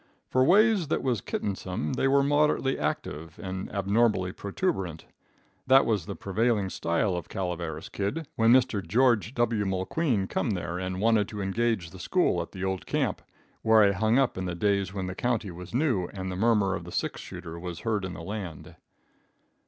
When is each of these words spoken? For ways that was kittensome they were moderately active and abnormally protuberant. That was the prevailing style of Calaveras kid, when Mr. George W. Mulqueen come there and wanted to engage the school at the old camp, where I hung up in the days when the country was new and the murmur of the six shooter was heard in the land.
For 0.31 0.43
ways 0.43 0.87
that 0.87 1.03
was 1.03 1.21
kittensome 1.21 1.93
they 1.93 2.07
were 2.07 2.23
moderately 2.23 2.79
active 2.79 3.37
and 3.39 3.71
abnormally 3.71 4.31
protuberant. 4.31 5.05
That 5.67 5.85
was 5.85 6.07
the 6.07 6.15
prevailing 6.15 6.71
style 6.71 7.15
of 7.15 7.29
Calaveras 7.29 7.87
kid, 7.87 8.27
when 8.35 8.51
Mr. 8.51 8.83
George 8.83 9.35
W. 9.35 9.63
Mulqueen 9.63 10.27
come 10.27 10.49
there 10.49 10.79
and 10.79 10.99
wanted 10.99 11.27
to 11.27 11.41
engage 11.43 11.91
the 11.91 11.99
school 11.99 12.41
at 12.41 12.51
the 12.51 12.63
old 12.63 12.87
camp, 12.87 13.21
where 13.61 13.83
I 13.83 13.91
hung 13.91 14.17
up 14.17 14.39
in 14.39 14.45
the 14.45 14.55
days 14.55 14.91
when 14.91 15.05
the 15.05 15.13
country 15.13 15.51
was 15.51 15.71
new 15.71 16.07
and 16.07 16.31
the 16.31 16.35
murmur 16.35 16.73
of 16.73 16.83
the 16.83 16.91
six 16.91 17.21
shooter 17.21 17.59
was 17.59 17.81
heard 17.81 18.03
in 18.03 18.13
the 18.15 18.23
land. 18.23 18.75